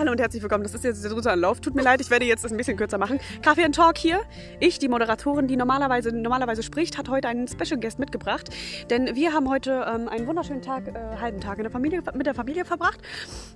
[0.00, 0.62] Hallo und herzlich willkommen.
[0.62, 1.60] Das ist jetzt der dritte Anlauf.
[1.60, 3.20] Tut mir leid, ich werde jetzt das ein bisschen kürzer machen.
[3.42, 4.22] Kaffee and Talk hier.
[4.58, 8.48] Ich, die Moderatorin, die normalerweise, normalerweise spricht, hat heute einen Special Guest mitgebracht.
[8.88, 12.24] Denn wir haben heute ähm, einen wunderschönen Tag, äh, halben Tag in der Familie, mit
[12.24, 12.98] der Familie verbracht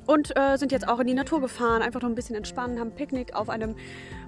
[0.04, 2.90] und äh, sind jetzt auch in die Natur gefahren, einfach noch ein bisschen entspannen, haben
[2.90, 3.74] Picknick auf einem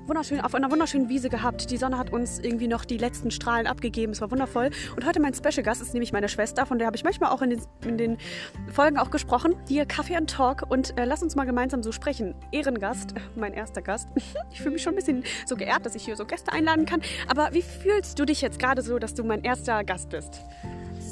[0.09, 1.71] wunderschön, auf einer wunderschönen Wiese gehabt.
[1.71, 4.13] Die Sonne hat uns irgendwie noch die letzten Strahlen abgegeben.
[4.13, 4.71] Es war wundervoll.
[4.95, 7.43] Und heute mein Special Gast ist nämlich meine Schwester, von der habe ich manchmal auch
[7.43, 8.19] in den, in den
[8.73, 9.55] Folgen auch gesprochen.
[9.69, 12.35] Hier Kaffee and Talk und äh, lass uns mal gemeinsam so sprechen.
[12.53, 14.09] Ehrengast, mein erster Gast.
[14.53, 17.03] Ich fühle mich schon ein bisschen so geehrt, dass ich hier so Gäste einladen kann.
[17.29, 20.41] Aber wie fühlst du dich jetzt gerade so, dass du mein erster Gast bist?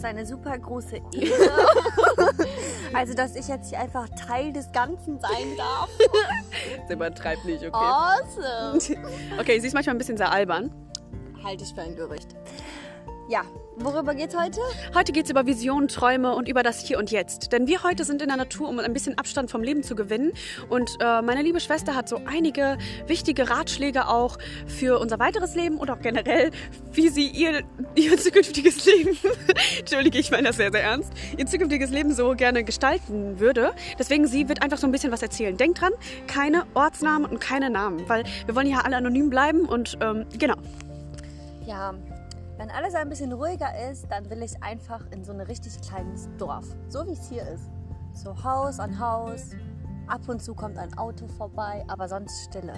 [0.04, 1.66] Das ist eine super große Ehre.
[2.92, 5.88] also, dass ich jetzt hier einfach Teil des Ganzen sein darf.
[6.82, 7.70] Das übertreibt nicht, okay.
[7.72, 8.78] Awesome.
[9.40, 10.70] Okay, sie ist manchmal ein bisschen sehr albern.
[11.42, 12.28] Halte ich für ein Gerücht.
[13.26, 13.42] Ja,
[13.76, 14.60] worüber geht's heute?
[14.94, 17.52] Heute geht es über Visionen, Träume und über das Hier und Jetzt.
[17.52, 20.32] Denn wir heute sind in der Natur, um ein bisschen Abstand vom Leben zu gewinnen.
[20.68, 25.78] Und äh, meine liebe Schwester hat so einige wichtige Ratschläge auch für unser weiteres Leben
[25.78, 26.50] und auch generell,
[26.92, 27.62] wie sie ihr,
[27.94, 29.16] ihr zukünftiges Leben,
[29.78, 33.72] entschuldige, ich meine das sehr, sehr ernst, ihr zukünftiges Leben so gerne gestalten würde.
[33.98, 35.56] Deswegen, sie wird einfach so ein bisschen was erzählen.
[35.56, 35.92] Denkt dran,
[36.26, 40.56] keine Ortsnamen und keine Namen, weil wir wollen ja alle anonym bleiben und ähm, genau.
[41.66, 41.94] Ja,
[42.56, 46.28] wenn alles ein bisschen ruhiger ist, dann will ich einfach in so ein richtig kleines
[46.38, 46.66] Dorf.
[46.88, 47.68] So wie es hier ist.
[48.12, 49.50] So Haus an Haus.
[50.06, 52.74] Ab und zu kommt ein Auto vorbei, aber sonst Stille.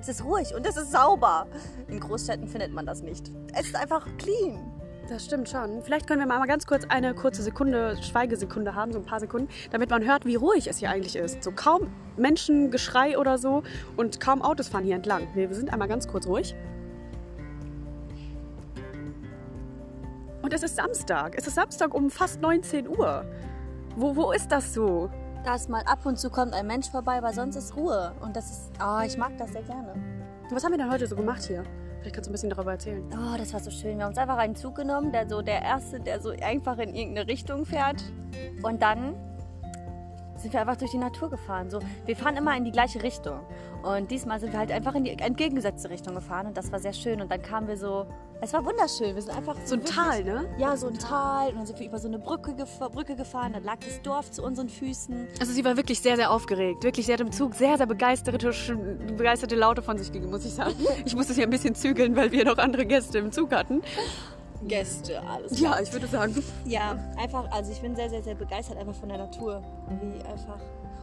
[0.00, 1.46] Es ist ruhig und es ist sauber.
[1.88, 3.32] In Großstädten findet man das nicht.
[3.54, 4.60] Es ist einfach clean.
[5.08, 5.82] Das stimmt schon.
[5.82, 9.48] Vielleicht können wir mal ganz kurz eine kurze Sekunde, Schweigesekunde haben, so ein paar Sekunden,
[9.72, 11.42] damit man hört, wie ruhig es hier eigentlich ist.
[11.42, 13.62] So kaum Menschengeschrei oder so
[13.96, 15.26] und kaum Autos fahren hier entlang.
[15.34, 16.54] Wir sind einmal ganz kurz ruhig.
[20.52, 21.34] Und es ist Samstag.
[21.38, 23.24] Es ist Samstag um fast 19 Uhr.
[23.96, 25.08] Wo, wo ist das so?
[25.46, 28.12] Dass mal ab und zu kommt ein Mensch vorbei, aber sonst ist Ruhe.
[28.20, 29.94] Und das ist, oh, ich mag das sehr gerne.
[30.50, 31.62] Was haben wir denn heute so gemacht hier?
[32.00, 33.02] Vielleicht kannst du ein bisschen darüber erzählen.
[33.14, 33.96] Oh, das war so schön.
[33.96, 36.94] Wir haben uns einfach einen Zug genommen, der so der erste, der so einfach in
[36.94, 38.04] irgendeine Richtung fährt.
[38.62, 39.14] Und dann
[40.42, 41.70] sind wir einfach durch die Natur gefahren.
[41.70, 43.40] So, wir fahren immer in die gleiche Richtung.
[43.82, 46.46] Und diesmal sind wir halt einfach in die entgegengesetzte Richtung gefahren.
[46.46, 47.20] Und das war sehr schön.
[47.20, 48.06] Und dann kamen wir so.
[48.40, 49.14] Es war wunderschön.
[49.14, 50.48] Wir sind einfach So ein Tal, ne?
[50.58, 51.50] Ja, so ein Tal.
[51.50, 53.52] Und dann sind wir über so eine Brücke, gef Brücke gefahren.
[53.52, 55.28] Dann lag das Dorf zu unseren Füßen.
[55.40, 56.82] Also sie war wirklich sehr, sehr aufgeregt.
[56.82, 58.50] Wirklich, sie hat im Zug sehr, sehr begeisterte,
[59.16, 60.74] begeisterte Laute von sich gegeben, muss ich sagen.
[61.04, 63.82] Ich musste sie ein bisschen zügeln, weil wir noch andere Gäste im Zug hatten.
[64.68, 65.58] Gäste, alles.
[65.60, 66.34] Ja, ich würde sagen.
[66.64, 69.62] Ja, einfach, also ich bin sehr, sehr, sehr begeistert einfach von der Natur.
[69.88, 70.58] Und wie einfach.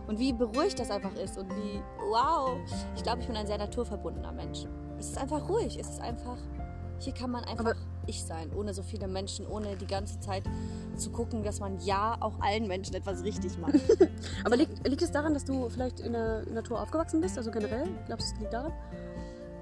[0.08, 2.58] Und wie beruhigt das einfach ist und wie, wow.
[2.96, 4.66] Ich glaube, ich bin ein sehr naturverbundener Mensch.
[4.98, 5.78] Es ist einfach ruhig.
[5.80, 6.38] Es ist einfach,
[6.98, 7.76] hier kann man einfach Aber-
[8.08, 10.42] ich sein, ohne so viele Menschen, ohne die ganze Zeit
[10.98, 13.74] zu gucken, dass man ja auch allen Menschen etwas richtig macht.
[14.46, 17.38] Aber liegt, liegt es daran, dass du vielleicht in der Natur aufgewachsen bist?
[17.38, 17.88] Also generell?
[18.08, 18.74] Glaubst du, es liegt daran?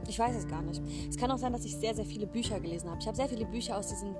[0.07, 0.81] Ich weiß es gar nicht.
[1.09, 2.99] Es kann auch sein, dass ich sehr, sehr viele Bücher gelesen habe.
[3.01, 4.15] Ich habe sehr viele Bücher aus diesen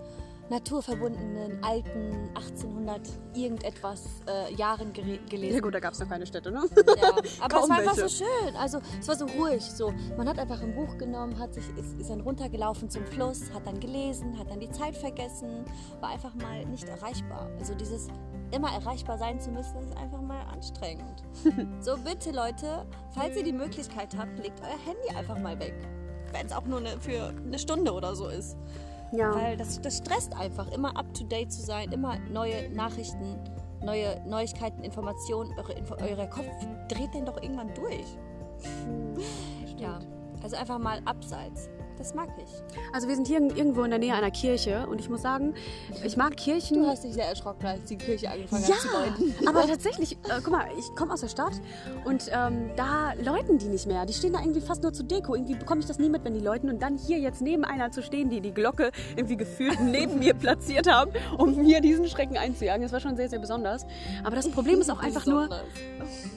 [0.50, 3.02] naturverbundenen, alten, 1800
[3.36, 5.62] irgendetwas äh, Jahren gere- Ja gelesen.
[5.62, 6.64] gut, da gab es noch keine Städte, ne?
[7.02, 7.10] Ja,
[7.42, 8.24] aber es war einfach so welche.
[8.24, 8.56] schön.
[8.56, 9.62] Also es war so ruhig.
[9.64, 13.52] So, man hat einfach ein Buch genommen, hat sich, ist, ist dann runtergelaufen zum Fluss,
[13.54, 15.66] hat dann gelesen, hat dann die Zeit vergessen,
[16.00, 17.50] war einfach mal nicht erreichbar.
[17.60, 18.08] Also dieses
[18.52, 21.24] immer erreichbar sein zu müssen, ist einfach mal anstrengend.
[21.80, 25.76] so bitte Leute, falls ihr die Möglichkeit habt, legt euer Handy einfach mal weg.
[26.32, 28.58] Wenn es auch nur eine, für eine Stunde oder so ist.
[29.12, 29.34] Ja.
[29.34, 33.38] Weil das, das stresst einfach, immer up to date zu sein, immer neue Nachrichten,
[33.82, 35.54] neue Neuigkeiten, Informationen.
[35.58, 36.48] Eure, euer Kopf
[36.90, 38.06] dreht den doch irgendwann durch.
[39.78, 40.00] Ja,
[40.42, 41.70] also einfach mal abseits.
[41.98, 42.52] Das mag ich.
[42.94, 45.54] Also wir sind hier irgendwo in der Nähe einer Kirche und ich muss sagen,
[46.04, 46.84] ich mag Kirchen.
[46.84, 49.48] Du hast dich sehr erschrocken, als die Kirche angefangen Ja, hat zu läuten.
[49.48, 51.54] aber tatsächlich, äh, guck mal, ich komme aus der Stadt
[52.06, 54.06] und ähm, da läuten die nicht mehr.
[54.06, 55.34] Die stehen da irgendwie fast nur zur Deko.
[55.36, 56.70] Irgendwie bekomme ich das nie mit, wenn die läuten.
[56.70, 60.34] Und dann hier jetzt neben einer zu stehen, die die Glocke irgendwie gefühlt neben mir
[60.36, 62.84] platziert haben, um mir diesen Schrecken einzujagen.
[62.84, 63.86] Das war schon sehr, sehr besonders.
[64.24, 65.50] Aber das Problem ist auch einfach nur,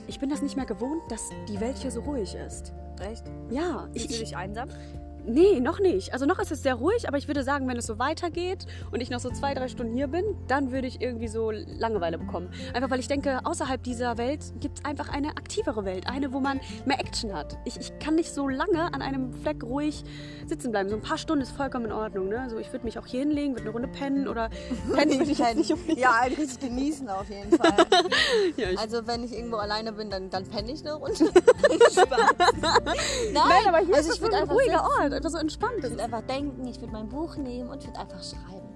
[0.06, 2.72] ich bin das nicht mehr gewohnt, dass die Welt hier so ruhig ist.
[3.00, 3.24] Echt?
[3.50, 4.68] Ja, ich, Fühlst du ich, dich einsam?
[5.26, 6.12] Nee, noch nicht.
[6.12, 9.00] Also noch ist es sehr ruhig, aber ich würde sagen, wenn es so weitergeht und
[9.00, 12.50] ich noch so zwei, drei Stunden hier bin, dann würde ich irgendwie so Langeweile bekommen.
[12.74, 16.06] Einfach weil ich denke, außerhalb dieser Welt gibt es einfach eine aktivere Welt.
[16.08, 17.58] Eine, wo man mehr Action hat.
[17.64, 20.04] Ich, ich kann nicht so lange an einem Fleck ruhig
[20.46, 20.88] sitzen bleiben.
[20.88, 22.28] So ein paar Stunden ist vollkommen in Ordnung.
[22.28, 22.40] Ne?
[22.40, 24.50] Also ich würde mich auch hier hinlegen, würde eine Runde pennen oder
[24.94, 25.98] pennen würde ich jetzt nicht unbedingt.
[25.98, 27.70] Ja, richtig genießen auf jeden Fall.
[28.56, 31.24] Ja, Also wenn ich irgendwo alleine bin, dann, dann penne ich eine Runde.
[32.60, 35.09] Nein, Nein, aber hier also ist ich es ein ruhiger sitzen.
[35.12, 35.78] Ort, einfach so entspannt.
[35.78, 38.68] Ich würde einfach denken, ich würde mein Buch nehmen und würde einfach schreiben.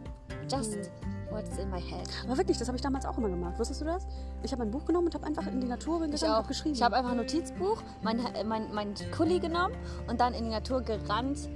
[0.51, 0.91] Just
[1.35, 2.09] What's in my head?
[2.25, 3.59] Aber wirklich, das habe ich damals auch immer gemacht.
[3.59, 4.07] Wusstest du das?
[4.45, 6.37] Ich habe ein Buch genommen und habe einfach in die Natur Ich gegangen und auch.
[6.37, 6.75] habe geschrieben.
[6.77, 9.75] Ich habe einfach ein Notizbuch, mein, mein, mein Kuli genommen
[10.09, 11.49] und dann in die Natur gerannt,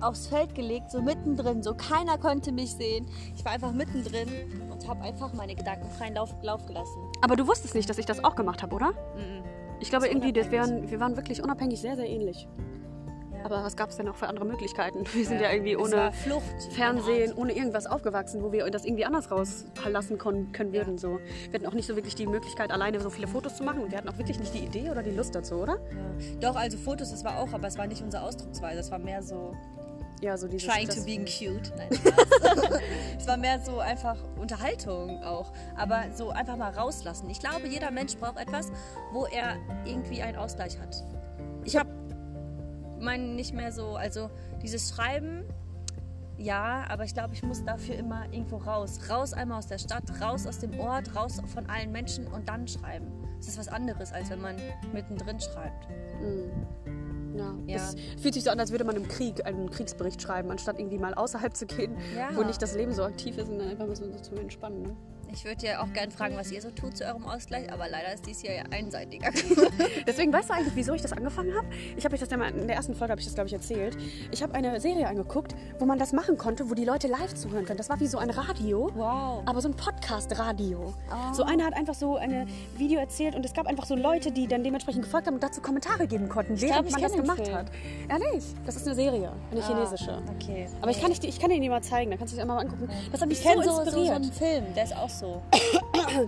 [0.00, 1.62] aufs Feld gelegt, so mittendrin.
[1.62, 3.06] So keiner konnte mich sehen.
[3.36, 4.28] Ich war einfach mittendrin
[4.70, 6.96] und habe einfach meine Gedanken freien Lauf, Lauf gelassen.
[7.20, 8.92] Aber du wusstest nicht, dass ich das auch gemacht habe, oder?
[8.92, 9.44] Mhm.
[9.80, 12.48] Ich glaube irgendwie, das wären, wir waren wirklich unabhängig sehr, sehr ähnlich.
[13.40, 13.44] Ja.
[13.46, 15.04] Aber was gab es denn auch für andere Möglichkeiten?
[15.12, 16.12] Wir sind ja, irgendwie Es ohne.
[16.72, 20.98] Fernsehen, ohne irgendwas aufgewachsen, wo wir das irgendwie anders rauslassen können, können würden.
[20.98, 21.18] So.
[21.50, 23.82] Wir hatten auch nicht so wirklich die Möglichkeit, alleine so viele Fotos zu machen.
[23.82, 25.74] Und wir hatten auch wirklich nicht die Idee oder die Lust dazu, oder?
[25.74, 26.50] Ja.
[26.50, 28.80] Doch, also Fotos, das war auch, aber es war nicht unsere Ausdrucksweise.
[28.80, 29.54] Es war mehr so
[30.20, 30.68] Ja, so dieses...
[30.68, 31.72] trying to being cute.
[31.76, 31.88] Nein,
[33.18, 35.52] es war mehr so einfach Unterhaltung auch.
[35.76, 37.28] Aber so einfach mal rauslassen.
[37.30, 38.70] Ich glaube, jeder Mensch braucht etwas,
[39.12, 41.04] wo er irgendwie einen Ausgleich hat.
[43.00, 44.30] Meinen nicht mehr so, also
[44.62, 45.44] dieses Schreiben,
[46.40, 48.98] ja, aber ich glaube, ich muss dafür immer irgendwo raus.
[49.10, 52.66] Raus einmal aus der Stadt, raus aus dem Ort, raus von allen Menschen und dann
[52.66, 53.06] schreiben.
[53.36, 54.56] Das ist was anderes, als wenn man
[54.92, 55.88] mittendrin schreibt.
[56.22, 57.36] Mm.
[57.36, 57.54] Ja.
[57.66, 57.76] Ja.
[57.76, 60.98] Es fühlt sich so an, als würde man im Krieg einen Kriegsbericht schreiben, anstatt irgendwie
[60.98, 62.30] mal außerhalb zu gehen, Ja.
[62.34, 64.82] wo nicht das Leben so aktiv ist und dann einfach mal so zum Entspannen.
[64.82, 64.96] Ne?
[65.32, 68.12] Ich würde ja auch gerne fragen, was ihr so tut zu eurem Ausgleich, aber leider
[68.12, 69.30] ist dies hier ja einseitiger.
[70.06, 71.66] Deswegen weißt du eigentlich, wieso ich das angefangen habe?
[71.96, 73.96] Ich habe euch das ja in der ersten Folge habe ich das glaube ich erzählt.
[74.32, 77.64] Ich habe eine Serie angeguckt, wo man das machen konnte, wo die Leute live zuhören
[77.64, 77.78] können.
[77.78, 79.42] Das war wie so ein Radio, Wow.
[79.46, 80.92] aber so ein Podcast-Radio.
[81.10, 81.32] Oh.
[81.34, 84.46] So einer hat einfach so ein Video erzählt und es gab einfach so Leute, die
[84.46, 87.44] dann dementsprechend gefolgt haben und dazu Kommentare geben konnten, während glaub, ich man das gemacht
[87.44, 87.56] Film.
[87.56, 87.70] hat.
[88.08, 88.44] Ehrlich?
[88.66, 90.12] Das ist eine Serie, eine chinesische.
[90.12, 90.66] Ah, okay.
[90.80, 92.58] Aber ich kann, nicht, ich kann dir die mal zeigen, dann kannst du dir mal
[92.58, 92.88] angucken.
[93.12, 94.14] Das hat mich Ich so kenne so, so, so inspiriert.
[94.16, 95.19] einen Film, der ist auch so.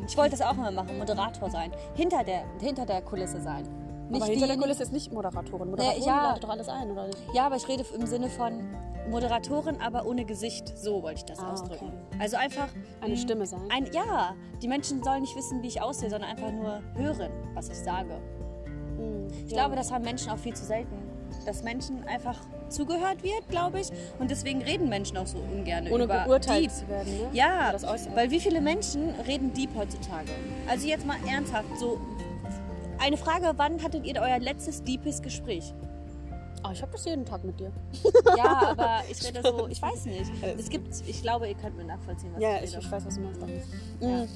[0.06, 1.72] Ich wollte das auch mal machen, Moderator sein.
[1.94, 3.66] Hinter der, hinter der Kulisse sein.
[4.12, 5.70] aber hinter der die- Kulisse ist nicht Moderatorin.
[5.70, 6.28] Moderatorin ja.
[6.28, 7.18] leitet doch alles ein, oder nicht?
[7.34, 8.60] Ja, aber ich rede im Sinne von
[9.10, 10.76] Moderatorin, aber ohne Gesicht.
[10.78, 11.86] So wollte ich das Ah, ausdrücken.
[11.86, 12.16] okay.
[12.20, 12.68] Also einfach.
[13.00, 13.62] Eine Stimme sein.
[13.70, 17.68] Ein, ja, die Menschen sollen nicht wissen, wie ich aussehe, sondern einfach nur hören, was
[17.68, 18.20] ich sage.
[18.98, 19.26] Mhm.
[19.46, 20.96] Ich glaube, das haben Menschen auch viel zu selten.
[21.46, 22.38] Dass Menschen einfach
[22.72, 23.88] zugehört wird, glaube ich.
[24.18, 26.70] Und deswegen reden Menschen auch so ungern Ohne über beurteilt Dieb.
[26.72, 27.28] zu werden, ne?
[27.32, 27.72] Ja,
[28.14, 30.30] weil wie viele Menschen reden Deep heutzutage?
[30.68, 32.00] Also jetzt mal ernsthaft, so
[32.98, 35.72] eine Frage, wann hattet ihr euer letztes deepes Gespräch?
[36.64, 37.72] Ah, ich habe das jeden Tag mit dir.
[38.36, 40.30] Ja, aber ich rede so, ich weiß nicht.
[40.58, 42.78] Es gibt, ich glaube, ihr könnt mir nachvollziehen, was Ja, ich rede.
[42.80, 43.40] ich weiß, was du meinst.
[44.00, 44.26] Ja.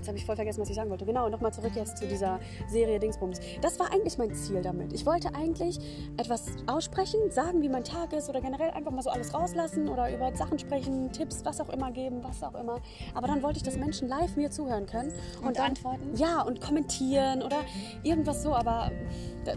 [0.00, 1.04] Jetzt habe ich voll vergessen, was ich sagen wollte.
[1.04, 3.38] Genau, nochmal zurück jetzt zu dieser Serie Dingsbums.
[3.60, 4.94] Das war eigentlich mein Ziel damit.
[4.94, 5.78] Ich wollte eigentlich
[6.16, 10.10] etwas aussprechen, sagen, wie mein Tag ist oder generell einfach mal so alles rauslassen oder
[10.10, 12.80] über Sachen sprechen, Tipps, was auch immer geben, was auch immer.
[13.14, 15.12] Aber dann wollte ich, dass Menschen live mir zuhören können
[15.46, 16.14] Und dann- antworten?
[16.14, 17.58] Ja, und kommentieren oder
[18.02, 18.54] irgendwas so.
[18.54, 18.90] Aber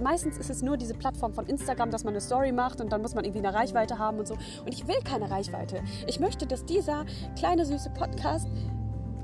[0.02, 3.02] meistens ist es nur diese Plattform von Instagram, dass man eine Story macht und dann
[3.02, 4.34] muss man irgendwie eine Reichweite haben und so.
[4.34, 5.82] Und ich will keine Reichweite.
[6.06, 7.06] Ich möchte, dass dieser
[7.38, 8.50] kleine süße Podcast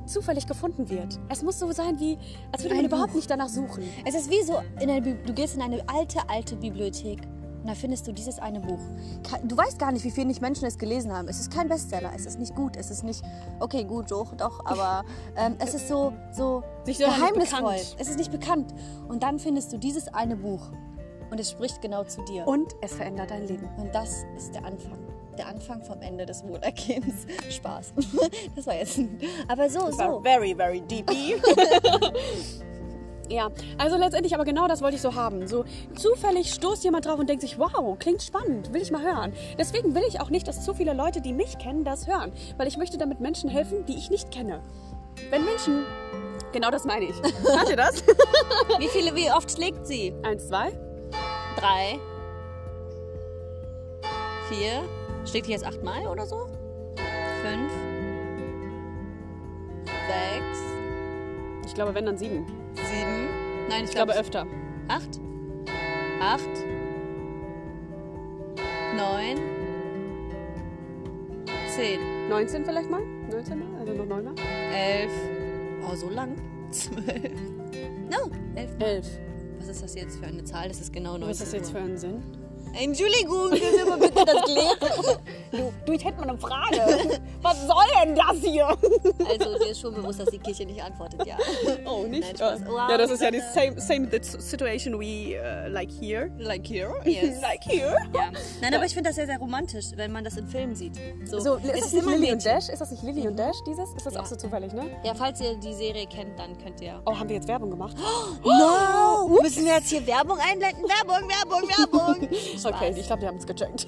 [0.09, 1.19] zufällig gefunden wird.
[1.29, 2.17] Es muss so sein, wie
[2.51, 3.15] als würde man Ein überhaupt Buch.
[3.15, 3.83] nicht danach suchen.
[4.05, 7.19] Es ist wie so, in eine, du gehst in eine alte, alte Bibliothek
[7.61, 8.79] und da findest du dieses eine Buch.
[9.43, 11.27] Du weißt gar nicht, wie viele Menschen es gelesen haben.
[11.27, 13.21] Es ist kein Bestseller, es ist nicht gut, es ist nicht,
[13.59, 15.03] okay, gut, doch, doch, aber
[15.35, 17.61] ähm, es ist so, so Nicht so nicht geheimnisvoll.
[17.61, 17.95] bekannt.
[17.99, 18.73] Es ist nicht bekannt.
[19.09, 20.71] Und dann findest du dieses eine Buch
[21.31, 22.47] und es spricht genau zu dir.
[22.47, 23.67] Und es verändert dein Leben.
[23.77, 24.97] Und das ist der Anfang.
[25.37, 27.25] Der Anfang vom Ende des Wohlergehens.
[27.49, 27.93] Spaß.
[28.55, 28.97] Das war jetzt.
[28.97, 30.21] ein- Aber so, so.
[30.21, 31.35] very, very deepy.
[33.31, 35.47] Ja, also letztendlich aber genau das wollte ich so haben.
[35.47, 35.63] So
[35.95, 39.33] zufällig stoßt jemand drauf und denkt sich, wow, klingt spannend, will ich mal hören.
[39.55, 42.33] Deswegen will ich auch nicht, dass zu viele Leute, die mich kennen, das hören.
[42.57, 44.63] Weil ich möchte damit Menschen helfen, die ich nicht kenne.
[45.29, 45.83] Wenn Menschen...
[46.53, 47.15] Genau das meine ich.
[47.43, 48.03] Hört ihr das?
[48.79, 50.11] Wie viele, wie oft schlägt sie?
[50.23, 50.71] Eins, zwei.
[51.55, 51.99] Drei.
[54.49, 54.81] Vier.
[55.25, 56.47] Schlägt die jetzt achtmal oder so?
[57.43, 57.71] Fünf.
[59.85, 60.59] Sechs.
[61.67, 62.45] Ich glaube, wenn dann sieben.
[62.75, 63.27] Sieben.
[63.69, 64.45] Nein, ich, Ich glaube glaube öfter.
[64.87, 65.19] acht.
[66.21, 66.65] Acht.
[68.97, 69.37] Neun.
[71.75, 71.99] Zehn.
[72.29, 73.01] 19 vielleicht mal?
[73.31, 73.79] 19 mal?
[73.79, 74.33] Also noch neunmal?
[74.73, 75.11] Elf.
[75.89, 76.35] Oh, so lang.
[76.71, 77.31] Zwölf.
[78.09, 78.71] No, elf.
[78.79, 79.07] Elf.
[79.59, 80.67] Was ist das jetzt für eine Zahl?
[80.67, 82.23] Das ist genau 19 Was ist das jetzt für einen Sinn?
[84.25, 85.19] Das klären?
[85.51, 87.19] Du, du, ich hätte mal eine Frage.
[87.41, 88.67] Was soll denn das hier?
[89.29, 91.35] Also, dir ist schon bewusst, dass die Kirche nicht antwortet, ja.
[91.85, 92.37] Oh, Nein, nicht?
[92.37, 92.61] Spaß.
[92.61, 96.31] Ja, Wow, ja das ist ja die same, same situation we uh, like here.
[96.37, 96.93] Like here?
[97.05, 97.41] Yes.
[97.41, 97.95] like here.
[98.13, 98.31] ja.
[98.61, 100.95] Nein, aber ich finde das sehr, sehr romantisch, wenn man das in Filmen sieht.
[101.25, 102.43] So, So, ist das nicht Lilly und.
[102.45, 102.69] Dash?
[102.69, 103.89] Ist das nicht Lilly und Dash, dieses?
[103.93, 104.21] Ist das Ja.
[104.21, 104.89] auch so zufällig, ne?
[105.03, 107.01] Ja, falls ihr die Serie kennt, dann könnt ihr...
[107.05, 107.95] Oh, haben wir jetzt Werbung gemacht?
[108.43, 109.27] No!
[109.41, 110.83] Müssen wir jetzt hier Werbung einblenden?
[110.83, 112.29] Werbung, Werbung, Werbung!
[112.65, 113.87] Okay, ich glaube, die haben es gecheckt.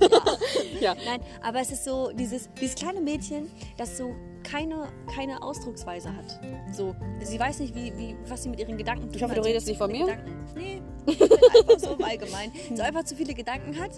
[0.79, 0.93] ja.
[1.05, 6.39] Nein, aber es ist so, dieses, dieses kleine Mädchen, das so keine, keine Ausdrucksweise hat.
[6.71, 9.15] So, sie weiß nicht, wie, wie, was sie mit ihren Gedanken tut.
[9.15, 10.05] Ich hoffe, du redest nicht von mir.
[10.05, 10.45] Gedanken.
[10.55, 12.51] Nee, einfach so im Allgemeinen.
[12.75, 13.91] So einfach zu viele Gedanken hat.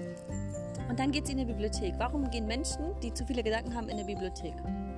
[0.89, 1.93] Und dann geht sie in die Bibliothek.
[1.97, 4.53] Warum gehen Menschen, die zu viele Gedanken haben, in die Bibliothek?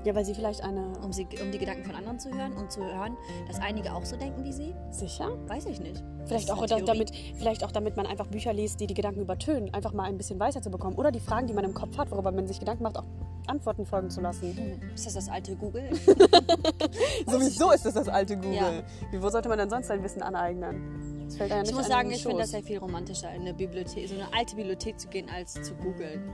[0.05, 0.93] Ja, weil sie vielleicht eine.
[1.03, 4.05] Um, sie, um die Gedanken von anderen zu hören und zu hören, dass einige auch
[4.05, 4.75] so denken wie sie?
[4.91, 5.31] Sicher?
[5.47, 6.03] Weiß ich nicht.
[6.27, 9.73] Vielleicht auch, da, damit, vielleicht auch damit man einfach Bücher liest, die die Gedanken übertönen,
[9.73, 10.95] einfach mal ein bisschen weißer zu bekommen.
[10.95, 13.05] Oder die Fragen, die man im Kopf hat, worüber man sich Gedanken macht, auch
[13.47, 14.79] Antworten folgen zu lassen.
[14.93, 15.89] Ist das das alte Google?
[17.27, 18.53] Sowieso ist das das alte Google.
[18.53, 18.83] Ja.
[19.11, 21.14] Wie, wo sollte man denn sonst sein Wissen aneignen?
[21.25, 23.53] Das fällt einem ja Ich muss sagen, ich finde das ja viel romantischer, in eine
[23.53, 26.29] Bibliothek, so eine alte Bibliothek zu gehen, als zu googeln.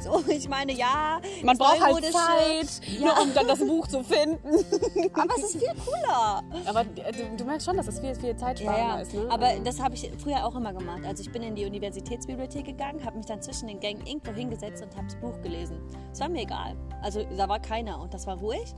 [0.00, 4.48] So, ich meine, ja, Man braucht halt Zeit, nur um dann das Buch zu finden.
[5.14, 6.42] Aber es ist viel cooler.
[6.66, 9.00] Aber äh, du, du merkst schon, dass es viel, viel Ja, zeitsparender ja.
[9.00, 9.14] ist.
[9.14, 9.26] Ne?
[9.30, 11.02] Aber Also- das habe ich früher auch immer gemacht.
[11.06, 14.82] Also ich bin in die Universitätsbibliothek gegangen, habe mich dann zwischen den Gängen irgendwo hingesetzt
[14.82, 15.80] und habe das Buch gelesen.
[16.12, 16.76] Es war mir egal.
[17.02, 18.74] Also da war keiner und das war ruhig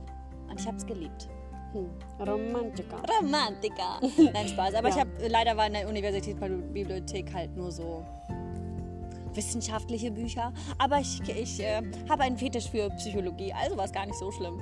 [0.49, 1.29] und ich habe es geliebt.
[1.73, 2.97] Hm, Romantiker.
[3.21, 3.99] Romantiker.
[4.33, 4.73] Nein, Spaß.
[4.75, 4.95] Aber Ja.
[4.95, 8.05] ich habe leider war in der Universitätsbibliothek halt nur so
[9.39, 10.51] wissenschaftliche Bücher.
[10.77, 14.31] Aber ich, ich äh, habe einen Fetisch für Psychologie, also war es gar nicht so
[14.31, 14.61] schlimm.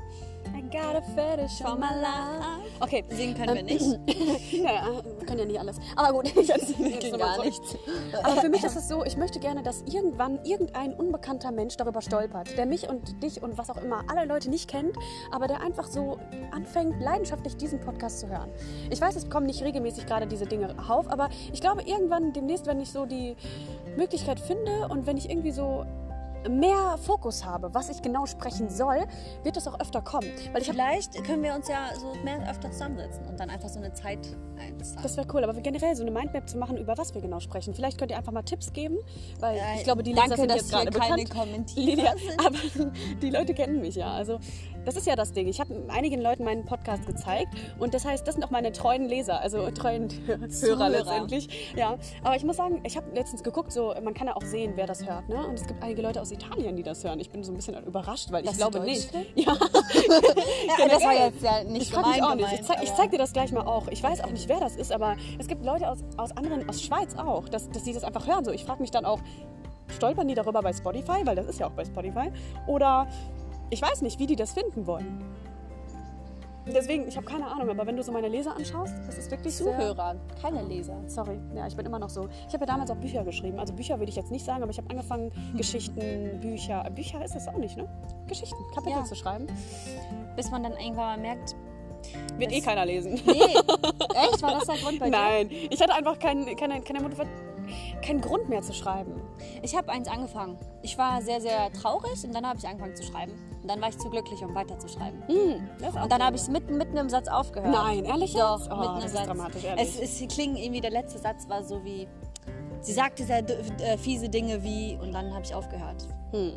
[0.55, 2.71] I got a fetish for my life.
[2.79, 3.81] Okay, Singen können wir nicht.
[4.51, 5.77] ja, wir können ja nicht alles.
[5.95, 7.75] Aber gut, ich erzähle gar nichts.
[8.23, 12.01] Aber für mich ist es so, ich möchte gerne, dass irgendwann irgendein unbekannter Mensch darüber
[12.01, 14.95] stolpert, der mich und dich und was auch immer alle Leute nicht kennt,
[15.31, 16.17] aber der einfach so
[16.51, 18.49] anfängt, leidenschaftlich diesen Podcast zu hören.
[18.89, 22.67] Ich weiß, es kommen nicht regelmäßig gerade diese Dinge auf, aber ich glaube, irgendwann demnächst,
[22.67, 23.35] wenn ich so die
[23.97, 25.85] Möglichkeit finde und wenn ich irgendwie so
[26.49, 29.05] mehr Fokus habe, was ich genau sprechen soll,
[29.43, 30.29] wird das auch öfter kommen.
[30.53, 33.93] Weil Vielleicht können wir uns ja so mehr öfter zusammensetzen und dann einfach so eine
[33.93, 34.19] Zeit
[34.57, 35.03] einzahlen.
[35.03, 37.73] Das wäre cool, aber generell so eine Mindmap zu machen, über was wir genau sprechen.
[37.73, 38.97] Vielleicht könnt ihr einfach mal Tipps geben,
[39.39, 41.31] weil ich glaube, die Leser Danke, sind dass jetzt gerade keine bekannt.
[41.31, 42.13] Kommentare Lydia,
[42.45, 42.57] aber
[43.21, 44.11] die Leute kennen mich ja.
[44.11, 44.39] Also
[44.87, 45.49] das ist ja das Ding.
[45.49, 49.03] Ich habe einigen Leuten meinen Podcast gezeigt und das heißt, das sind auch meine treuen
[49.03, 51.73] Leser, also treuen Hörer letztendlich.
[51.75, 54.73] Ja, aber ich muss sagen, ich habe letztens geguckt, so man kann ja auch sehen,
[54.75, 55.45] wer das hört, ne?
[55.45, 57.19] Und es gibt einige Leute aus Italien, die das hören.
[57.19, 59.11] Ich bin so ein bisschen überrascht, weil ich Dass sie glaube nicht.
[59.35, 59.53] Ja,
[60.79, 62.53] Ja, das war jetzt ja nicht ich gemein auch nicht.
[62.53, 63.89] Ich, zeig, ich zeig dir das gleich mal auch.
[63.89, 66.81] Ich weiß auch nicht, wer das ist, aber es gibt Leute aus, aus anderen, aus
[66.81, 68.45] Schweiz auch, dass, dass die das einfach hören.
[68.45, 69.19] So, ich frage mich dann auch,
[69.89, 72.31] stolpern die darüber bei Spotify, weil das ist ja auch bei Spotify,
[72.67, 73.07] oder
[73.69, 75.23] ich weiß nicht, wie die das finden wollen.
[76.69, 79.55] Deswegen, ich habe keine Ahnung, aber wenn du so meine Leser anschaust, das ist wirklich
[79.55, 80.97] sehr- Zuhörer, keine Leser.
[81.07, 82.27] Sorry, ja, ich bin immer noch so.
[82.45, 83.57] Ich habe ja damals auch Bücher geschrieben.
[83.57, 86.83] Also Bücher würde ich jetzt nicht sagen, aber ich habe angefangen, Geschichten, Bücher.
[86.93, 87.87] Bücher ist das auch nicht, ne?
[88.27, 89.05] Geschichten, Kapitel Ja.
[89.05, 89.47] zu schreiben.
[90.35, 91.55] Bis man dann irgendwann mal merkt,
[92.37, 93.13] Wird Das- eh keiner lesen.
[93.25, 95.11] nee, echt, war das der Grund bei dir?
[95.17, 97.25] Nein, ich hatte einfach keinen keine, keine Motiva-
[98.07, 99.21] keinen Grund mehr zu schreiben.
[99.61, 100.57] Ich habe eins angefangen.
[100.81, 103.33] Ich war sehr, sehr traurig und dann habe ich angefangen zu schreiben.
[103.61, 105.21] Und dann war ich zu glücklich, um weiterzuschreiben.
[105.27, 107.71] Hm, auch Und dann habe ich mitten, mitten im Satz aufgehört.
[107.71, 108.61] Nein, ehrlich Doch?
[108.71, 109.25] Oh, mitten im das ist Satz.
[109.25, 109.99] dramatisch, ehrlich.
[110.01, 112.07] Es, es klingt irgendwie, der letzte Satz war so wie,
[112.81, 113.43] sie sagte sehr
[113.81, 116.07] äh, fiese Dinge wie, und dann habe ich aufgehört.
[116.31, 116.53] Hm.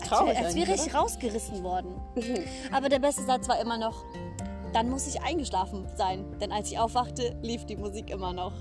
[0.00, 1.94] Als Traurig wär- Als wäre ich rausgerissen worden.
[2.72, 4.02] Aber der beste Satz war immer noch,
[4.72, 6.24] dann muss ich eingeschlafen sein.
[6.40, 8.52] Denn als ich aufwachte, lief die Musik immer noch.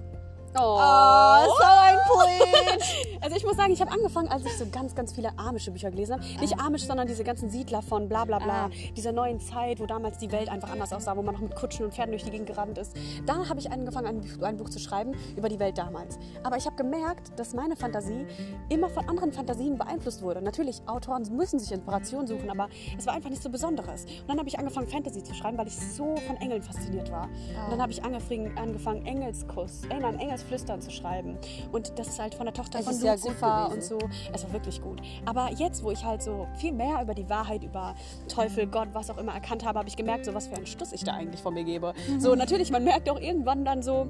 [0.58, 1.46] Oh.
[1.58, 2.84] so ein Poet!
[3.24, 5.90] Also ich muss sagen, ich habe angefangen, als ich so ganz, ganz viele amische Bücher
[5.92, 6.24] gelesen habe.
[6.42, 8.66] Nicht amisch, sondern diese ganzen Siedler von bla bla bla.
[8.66, 8.70] Ah.
[8.98, 11.86] Dieser neuen Zeit, wo damals die Welt einfach anders aussah, wo man noch mit Kutschen
[11.86, 12.94] und Pferden durch die Gegend gerannt ist.
[13.26, 16.20] Da habe ich angefangen, ein, Buch- ein Buch zu schreiben über die Welt damals.
[16.44, 18.26] Aber ich habe gemerkt, dass meine Fantasie
[18.68, 20.42] immer von anderen Fantasien beeinflusst wurde.
[20.42, 22.68] Natürlich, Autoren müssen sich Inspiration suchen, aber
[22.98, 24.04] es war einfach nicht so Besonderes.
[24.04, 27.24] Und dann habe ich angefangen, Fantasy zu schreiben, weil ich so von Engeln fasziniert war.
[27.28, 31.38] Und dann habe ich angefangen, angefangen Engelskuss, äh, nein, Engelsflüstern zu schreiben.
[31.72, 33.98] Und das ist halt von der Tochter Es von Lucifer und so.
[34.34, 35.02] Es war wirklich gut.
[35.26, 37.96] Aber jetzt, wo ich halt so viel mehr über die Wahrheit, über
[38.28, 40.92] Teufel, Gott, was auch immer erkannt habe, habe ich gemerkt, so was für einen Stuss
[40.94, 41.94] ich da eigentlich von mir gebe.
[42.20, 44.08] So, natürlich, man merkt auch irgendwann dann so,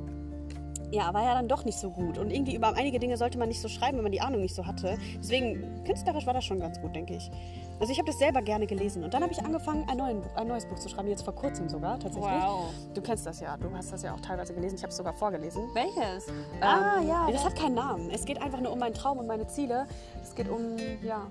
[0.94, 2.18] ja, war ja dann doch nicht so gut.
[2.18, 4.54] Und irgendwie über einige Dinge sollte man nicht so schreiben, wenn man die Ahnung nicht
[4.54, 4.98] so hatte.
[5.18, 7.32] Deswegen, künstlerisch war das schon ganz gut, denke ich.
[7.80, 9.04] Also ich habe das selber gerne gelesen.
[9.04, 11.68] Und dann habe ich angefangen, ein, neuen, ein neues Buch zu schreiben, jetzt vor kurzem
[11.68, 12.32] sogar, tatsächlich.
[12.32, 12.70] Wow.
[12.94, 14.76] Du kennst das ja, du hast das ja auch teilweise gelesen.
[14.76, 15.64] Ich habe es sogar vorgelesen.
[15.74, 16.28] Welches?
[16.62, 17.28] ah, ja.
[17.32, 18.12] Das hat keinen Namen.
[18.12, 19.88] Es geht einfach nur um meinen Traum und meine Ziele.
[20.22, 21.28] Es geht um, ja,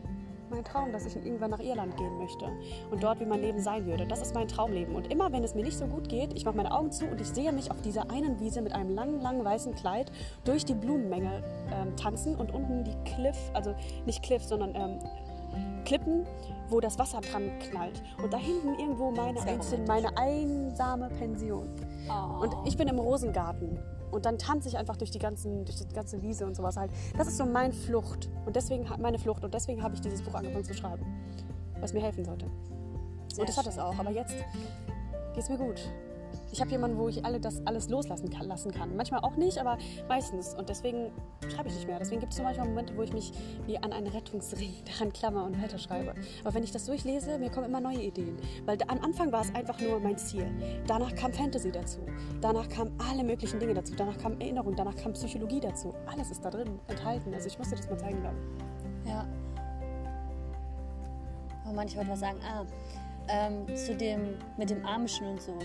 [0.52, 2.46] meinen Traum, dass ich irgendwann nach Irland gehen möchte.
[2.90, 4.06] Und dort, wie mein Leben sein würde.
[4.06, 4.94] Das ist mein Traumleben.
[4.94, 7.20] Und immer, wenn es mir nicht so gut geht, ich mache meine Augen zu und
[7.20, 10.12] ich sehe mich auf dieser einen Wiese mit einem langen, langen weißen Kleid
[10.44, 11.42] durch die Blumenmenge
[11.72, 13.74] ähm, tanzen und unten die Cliff, also
[14.06, 14.98] nicht Cliff, sondern ähm,
[15.84, 16.24] Klippen,
[16.68, 18.02] wo das Wasser dran knallt.
[18.22, 21.68] Und da hinten irgendwo meine, einzelne, meine einsame Pension.
[22.08, 22.42] Oh.
[22.42, 23.78] Und ich bin im Rosengarten.
[24.12, 26.90] Und dann tanze ich einfach durch die, ganzen, durch die ganze Wiese und sowas halt.
[27.16, 28.28] Das ist so meine Flucht.
[28.44, 29.42] Und deswegen, meine Flucht.
[29.42, 31.04] Und deswegen habe ich dieses Buch angefangen zu schreiben.
[31.80, 32.44] Was mir helfen sollte.
[32.44, 33.98] und das hat es auch.
[33.98, 34.36] Aber jetzt
[35.34, 35.80] geht es mir gut.
[36.52, 38.94] Ich habe jemanden, wo ich alle das alles loslassen kann, lassen kann.
[38.94, 40.54] Manchmal auch nicht, aber meistens.
[40.54, 41.10] Und deswegen
[41.48, 41.98] schreibe ich nicht mehr.
[41.98, 43.32] Deswegen gibt es so manchmal Momente, wo ich mich
[43.66, 46.14] wie an einen Rettungsring daran klammer und weiterschreibe.
[46.44, 48.36] Aber wenn ich das durchlese, mir kommen immer neue Ideen.
[48.66, 50.46] Weil am Anfang war es einfach nur mein Ziel.
[50.86, 52.00] Danach kam Fantasy dazu.
[52.42, 53.94] Danach kamen alle möglichen Dinge dazu.
[53.96, 54.76] Danach kam Erinnerung.
[54.76, 55.94] Danach kam Psychologie dazu.
[56.06, 57.32] Alles ist da drin enthalten.
[57.32, 59.10] Also ich muss dir das mal zeigen, glaube ich.
[59.10, 59.26] Ja.
[61.72, 62.38] Mann, ich wollte was sagen.
[62.46, 62.64] Ah,
[63.28, 65.58] ähm, zu dem mit dem Amischen und so.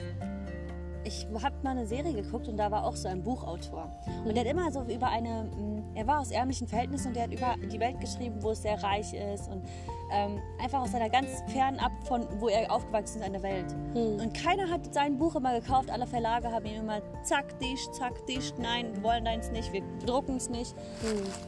[1.08, 3.90] Ich habe mal eine Serie geguckt und da war auch so ein Buchautor.
[4.26, 7.24] Und der hat immer so über eine, mh, er war aus ärmlichen Verhältnissen und der
[7.24, 9.64] hat über die Welt geschrieben, wo es sehr reich ist und
[10.12, 13.74] ähm, einfach aus seiner ganz fernab von, wo er aufgewachsen ist, an der Welt.
[13.94, 18.26] Und keiner hat sein Buch immer gekauft, alle Verlage haben ihm immer zack, dicht, zack,
[18.26, 20.76] dicht, nein, wir wollen deins nicht, wir drucken es nicht.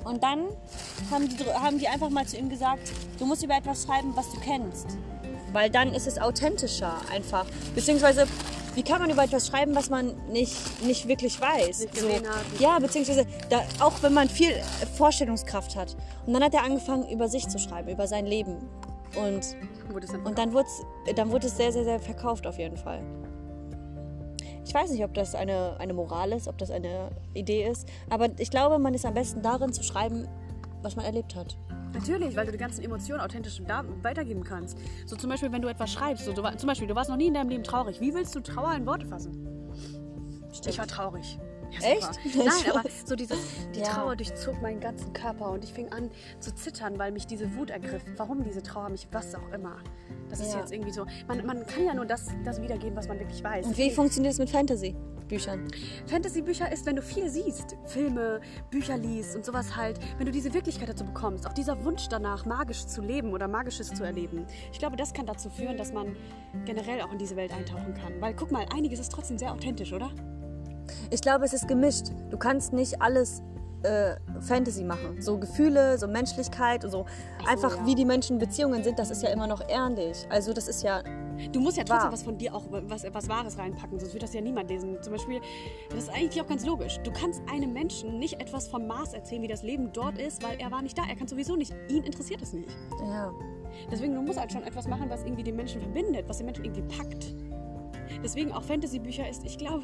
[0.06, 0.46] Und dann
[1.12, 4.32] haben die, haben die einfach mal zu ihm gesagt, du musst über etwas schreiben, was
[4.32, 4.98] du kennst.
[5.52, 7.46] Weil dann ist es authentischer einfach.
[7.74, 8.28] Beziehungsweise,
[8.76, 11.80] wie kann man über etwas schreiben, was man nicht, nicht wirklich weiß?
[11.80, 12.60] Nicht hat.
[12.60, 14.52] Ja, beziehungsweise da, auch wenn man viel
[14.98, 15.96] Vorstellungskraft hat.
[16.26, 18.58] Und dann hat er angefangen, über sich zu schreiben, über sein Leben.
[19.16, 19.56] Und,
[20.12, 23.02] dann und dann, wurde es, dann wurde es sehr, sehr, sehr verkauft auf jeden Fall.
[24.66, 27.88] Ich weiß nicht, ob das eine, eine Moral ist, ob das eine Idee ist.
[28.12, 30.28] Aber ich glaube, man ist am besten darin zu schreiben,
[30.82, 31.58] was man erlebt hat.
[31.94, 33.62] Natürlich, weil du die ganzen Emotionen authentisch
[34.04, 34.78] weitergeben kannst.
[35.06, 37.28] So zum Beispiel, wenn du etwas schreibst, so, du, zum Beispiel, du warst noch nie
[37.28, 38.00] in deinem Leben traurig.
[38.00, 39.48] Wie willst du Trauer in Worte fassen?
[40.68, 41.40] Ich war traurig.
[41.80, 42.20] Ja, Echt?
[42.36, 43.38] Nein, aber so dieses,
[43.76, 43.86] die Ja.
[43.94, 46.10] Trauer durchzog meinen ganzen Körper und ich fing an
[46.40, 48.04] zu zittern, weil mich diese Wut ergriff.
[48.18, 49.78] Warum diese Trauer mich, was auch immer.
[50.30, 50.60] Das ist Ja.
[50.60, 51.06] jetzt irgendwie so.
[51.28, 53.68] Man, man kann ja nur das, das wiedergeben, was man wirklich weiß.
[53.68, 54.50] Und wie funktioniert es mit
[55.30, 55.68] Fantasy-Büchern?
[56.08, 60.54] Fantasy-Bücher ist, wenn du viel siehst, Filme, Bücher liest und sowas halt, wenn du diese
[60.54, 64.46] Wirklichkeit dazu bekommst, auch dieser Wunsch danach, magisch zu leben oder Magisches zu erleben.
[64.72, 66.16] Ich glaube, das kann dazu führen, dass man
[66.66, 68.20] generell auch in diese Welt eintauchen kann.
[68.20, 70.12] Weil guck mal, einiges ist trotzdem sehr authentisch, oder?
[71.12, 72.08] Ich glaube, es ist gemischt.
[72.32, 73.44] Du kannst nicht alles
[73.84, 75.22] äh, Fantasy machen.
[75.22, 77.06] So Gefühle, so Menschlichkeit und so.
[77.48, 77.86] einfach ja.
[77.86, 80.26] wie die Menschen Beziehungen sind, das ist ja immer noch ehrlich.
[80.30, 81.04] Also das ist ja.
[81.52, 82.12] Du musst ja trotzdem Wahr.
[82.12, 84.98] was von dir auch, was, was Wahres reinpacken, sonst wird das ja niemand lesen.
[85.02, 85.42] Zum Beispiel,
[85.90, 87.00] das ist eigentlich auch ganz logisch.
[87.04, 90.60] Du kannst einem Menschen nicht etwas vom Mars erzählen, wie das Leben dort ist, weil
[90.60, 91.04] er war nicht da.
[91.08, 91.74] Er kann sowieso nicht.
[91.90, 92.70] Ihn interessiert es nicht.
[93.02, 93.32] Ja.
[93.92, 96.66] Deswegen, du musst halt schon etwas machen, was irgendwie den Menschen verbindet, was den Menschen
[96.66, 97.36] irgendwie packt.
[98.24, 99.84] Deswegen auch Fantasy-Bücher ist, ich glaube,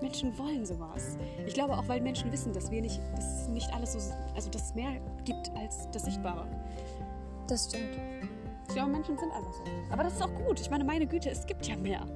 [0.00, 1.16] Menschen wollen sowas.
[1.46, 4.50] Ich glaube auch, weil Menschen wissen, dass wir nicht, dass es nicht alles so, also
[4.50, 4.92] dass es mehr
[5.24, 6.46] gibt als das Sichtbare.
[7.48, 7.98] Das stimmt.
[8.68, 9.62] Glaube, Menschen sind einfach so.
[9.90, 10.60] Aber das ist auch gut.
[10.60, 12.06] Ich meine, meine Güte, es gibt ja mehr.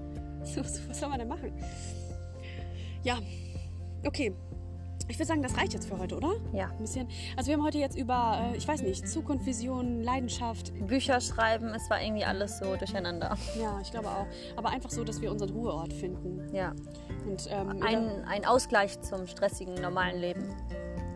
[0.42, 1.52] So, so, was soll man denn machen?
[3.02, 3.18] Ja,
[4.06, 4.34] okay.
[5.08, 6.34] Ich würde sagen, das reicht jetzt für heute, oder?
[6.52, 6.70] Ja.
[6.70, 7.08] Ein bisschen.
[7.36, 11.74] Also wir haben heute jetzt über, äh, ich weiß nicht, Zukunft, Vision, Leidenschaft, Bücher schreiben,
[11.74, 13.36] es war irgendwie alles so durcheinander.
[13.60, 14.26] Ja, ich glaube auch.
[14.54, 16.54] Aber einfach so, dass wir unseren Ruheort finden.
[16.54, 16.74] Ja.
[17.28, 20.44] Und ähm, Ein, ein Ausgleich zum stressigen, normalen Leben.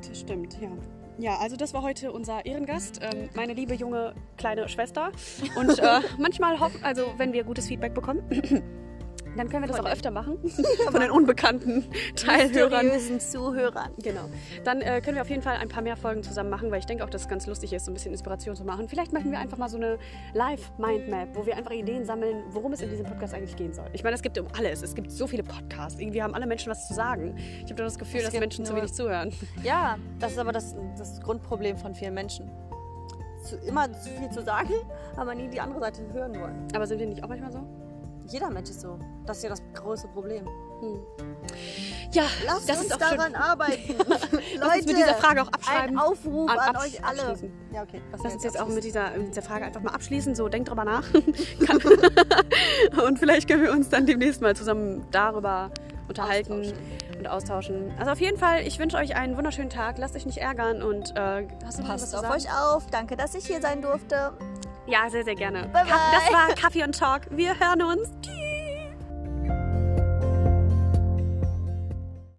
[0.09, 0.71] das stimmt, ja.
[1.19, 5.13] Ja, also das war heute unser Ehrengast, ähm, meine liebe junge kleine Schwester.
[5.57, 8.23] Und äh, manchmal hoffen, also wenn wir gutes Feedback bekommen,
[9.37, 10.39] dann können wir das Von auch den- öfter machen.
[10.91, 11.85] Von den unbekannten
[12.17, 12.87] Teilhörern.
[12.87, 13.91] Mysteriösen Zuhörern.
[14.03, 14.23] Genau.
[14.65, 16.87] Dann äh, können wir auf jeden Fall ein paar mehr Folgen zusammen machen, weil ich
[16.87, 18.89] denke auch, dass es ganz lustig ist, so ein bisschen Inspiration zu machen.
[18.89, 19.99] Vielleicht machen wir einfach mal so eine
[20.35, 23.87] Live-Mindmap, wo wir einfach Ideen sammeln, worum es in diesem Podcast eigentlich gehen soll.
[23.93, 24.83] Ich meine, es gibt um alles.
[24.83, 25.99] Es gibt so viele Podcasts.
[26.01, 27.37] Irgendwie haben alle Menschen was zu sagen.
[27.65, 29.33] Ich habe das Gefühl, Es dass Menschen zu wenig zuhören.
[29.63, 32.51] Ja, das ist aber das, das Grundproblem von vielen Menschen.
[33.45, 34.73] Zu, immer zu viel zu sagen,
[35.17, 36.67] aber nie die andere Seite hören wollen.
[36.75, 37.61] Aber sind wir nicht auch manchmal so?
[38.27, 38.99] Jeder Mensch ist so.
[39.27, 40.47] Das ist ja das große Problem.
[42.13, 43.17] Ja, Lasst das uns ist auch schon.
[43.19, 43.95] daran arbeiten.
[44.59, 45.97] Lass uns mit dieser Frage auch abschreiben.
[45.99, 47.37] Ein Aufruf An- an, euch alle.
[47.73, 48.01] Ja, okay.
[48.11, 48.75] Was Lass uns jetzt auch abschließen.
[48.75, 50.35] mit dieser, mit dieser Frage einfach mal abschließen.
[50.35, 51.05] So, denkt drüber nach.
[53.07, 55.71] Und vielleicht können wir uns dann demnächst mal zusammen darüber
[56.09, 57.19] unterhalten Austauschen.
[57.19, 57.93] und austauschen.
[57.99, 59.97] Also auf jeden Fall, ich wünsche euch einen wunderschönen Tag.
[59.99, 62.87] Lasst euch nicht ärgern und äh, hast du was Passt zu auf euch auf.
[62.91, 64.33] Danke, dass ich hier sein durfte.
[64.87, 65.63] Ja, sehr, sehr gerne.
[65.73, 66.33] Bye, Kaff- Das bye.
[66.33, 67.23] war Kaffee und Talk.
[67.31, 68.11] Wir hören uns.
[68.21, 68.34] Tschüss.